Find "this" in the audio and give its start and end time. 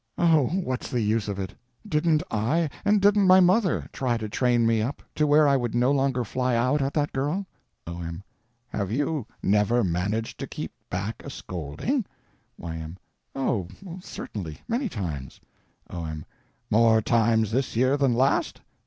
17.51-17.75